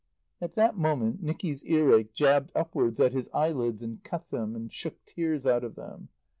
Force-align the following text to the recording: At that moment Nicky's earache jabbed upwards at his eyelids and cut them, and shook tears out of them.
At 0.41 0.55
that 0.55 0.75
moment 0.75 1.21
Nicky's 1.21 1.63
earache 1.63 2.11
jabbed 2.11 2.51
upwards 2.55 2.99
at 2.99 3.13
his 3.13 3.29
eyelids 3.35 3.83
and 3.83 4.03
cut 4.03 4.23
them, 4.31 4.55
and 4.55 4.73
shook 4.73 5.05
tears 5.05 5.45
out 5.45 5.63
of 5.63 5.75
them. 5.75 6.09